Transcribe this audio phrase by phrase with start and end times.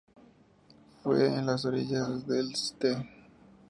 [1.03, 3.07] Fue en las orillas del St.